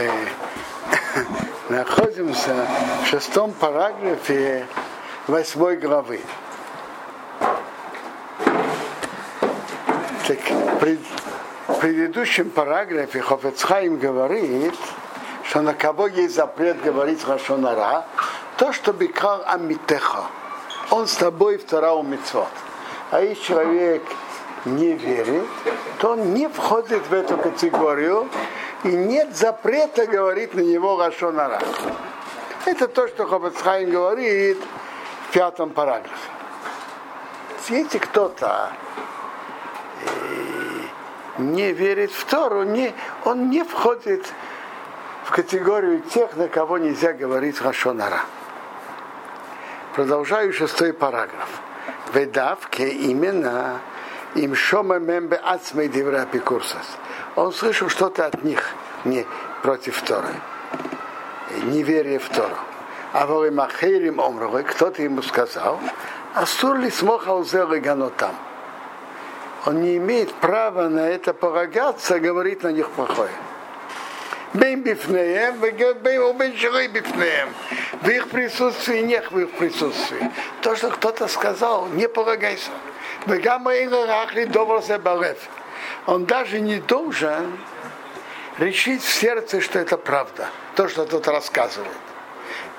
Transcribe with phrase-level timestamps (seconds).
[0.00, 0.26] э,
[1.68, 2.66] находимся
[3.02, 4.66] в шестом параграфе
[5.26, 6.20] восьмой главы.
[10.26, 10.38] Так,
[10.80, 10.98] при,
[11.68, 14.74] в предыдущем параграфе Хофецхайм говорит,
[15.44, 18.04] что на кого есть запрет говорить Рашонара,
[18.56, 20.24] то, что Бикар Амитеха,
[20.90, 22.48] он с тобой в Тарау Мицвот.
[23.10, 24.02] А если человек
[24.64, 25.46] не верит,
[25.98, 28.28] то он не входит в эту категорию,
[28.84, 31.60] и нет запрета говорить на него Рашонара.
[32.66, 34.58] Это то, что Хабацхайм говорит
[35.28, 36.14] в пятом параграфе.
[37.68, 38.72] Если кто-то
[40.04, 42.92] э, не верит в Тору, не,
[43.24, 44.26] он не входит
[45.24, 48.22] в категорию тех, на кого нельзя говорить Рашонара.
[49.94, 51.48] Продолжаю шестой параграф.
[52.12, 53.80] Ведавке именно
[54.34, 56.86] им шома мембе ацмей дивра пикурсас.
[57.36, 59.26] Он слышал что-то от них не
[59.62, 60.34] против Торы.
[61.64, 62.56] Неверие в Тору.
[63.12, 65.80] А во махерим омровой кто-то ему сказал,
[66.34, 68.34] Астур ли смохал там.
[69.66, 73.30] Он не имеет права на это полагаться, говорит на них плохое.
[74.52, 77.50] Бейм бифнеем, бейм широй бифнеем.
[78.02, 80.30] В их присутствии, не в их присутствии.
[80.60, 82.70] То, что кто-то сказал, не полагайся.
[86.06, 87.58] Он даже не должен
[88.58, 91.92] решить в сердце, что это правда, то, что тут рассказывает.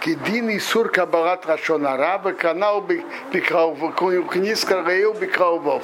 [0.02, 5.83] Кидин и сур кабалат рашонара, канал книс каргаил бикраубов.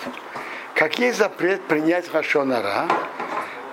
[0.74, 2.88] Как есть запрет принять рашонара,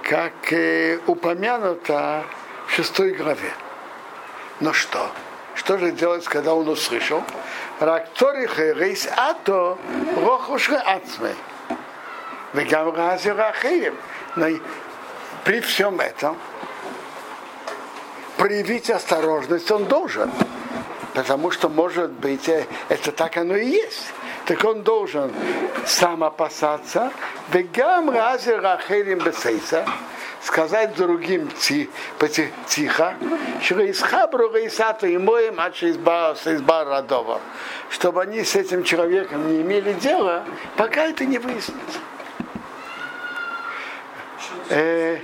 [0.05, 2.25] как э, упомянуто
[2.67, 3.53] в шестой главе.
[4.61, 5.11] Но что?
[5.55, 7.23] Что же делать, когда он услышал?
[7.81, 9.79] Ракторих рейс ато
[10.17, 11.35] рохушре ацме.
[12.53, 13.97] Вегам разирахеем.
[14.37, 14.49] Но
[15.45, 16.37] при всем этом
[18.37, 20.31] проявить осторожность он должен.
[21.15, 24.13] Потому что, может быть, э, это так оно и есть.
[24.47, 25.33] Так он должен
[25.86, 27.11] сам опасаться.
[27.52, 29.86] Вегам разирахеем бесейса
[30.42, 31.51] сказать другим
[32.67, 33.14] тихо,
[33.63, 37.41] что из хабру рейсату и моем избар радова,
[37.89, 40.45] чтобы они с этим человеком не имели дела,
[40.77, 41.98] пока это не выяснится.
[44.69, 45.19] Э,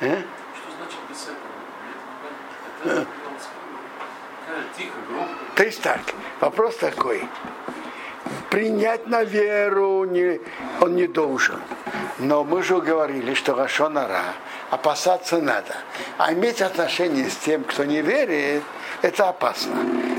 [0.00, 0.22] э?
[5.54, 6.00] То есть так,
[6.40, 7.28] вопрос такой.
[8.54, 10.40] Принять на веру не,
[10.80, 11.60] он не должен.
[12.20, 14.22] Но мы же говорили, что Рашонара
[14.70, 15.74] опасаться надо.
[16.18, 18.62] А иметь отношение с тем, кто не верит,
[19.02, 19.74] это опасно.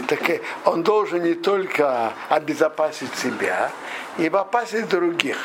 [0.10, 0.20] Так
[0.66, 3.72] он должен не только обезопасить себя,
[4.18, 5.38] и опасить других.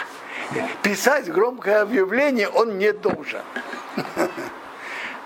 [0.82, 3.42] Писать громкое объявление он не должен.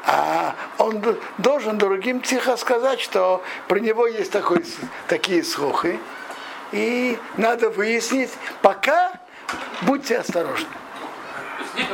[0.06, 1.02] А он
[1.38, 4.62] должен другим тихо сказать, что про него есть такой,
[5.08, 5.98] такие слухи.
[6.72, 8.30] И надо выяснить,
[8.62, 9.12] пока
[9.82, 10.68] будьте осторожны.
[11.76, 11.84] Не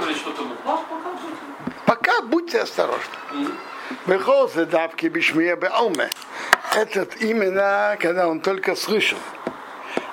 [1.87, 3.15] Пока будьте осторожны.
[4.07, 6.11] Выхолзы давки бишмия беоме.
[6.75, 9.19] Этот именно, когда он только слышал.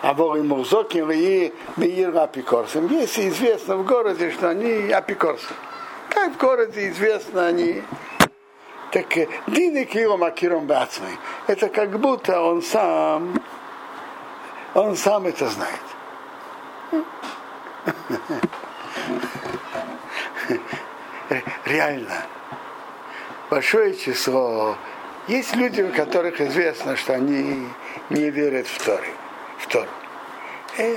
[0.01, 2.87] А вори мурзокин и мир апикорсом.
[2.87, 5.53] Если известно в городе, что они апикорсы.
[6.09, 7.83] Как в городе известно они
[8.91, 9.05] так
[9.47, 11.17] Дины Киром Акиром Бацмой.
[11.47, 13.41] Это как будто он сам,
[14.77, 15.81] он сам это знает
[21.65, 22.25] реально
[23.49, 24.77] большое число.
[25.27, 27.67] Есть люди, у которых известно, что они
[28.09, 29.07] не верят в Торы.
[29.57, 29.89] В Тору.
[30.77, 30.95] Э,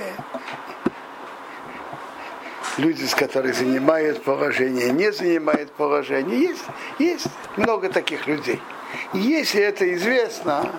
[2.77, 6.39] люди, с которыми занимают положение, не занимают положение.
[6.39, 6.63] Есть,
[6.99, 7.27] есть
[7.57, 8.61] много таких людей.
[9.13, 10.71] И если это известно,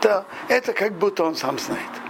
[0.00, 2.05] то это как будто он сам знает.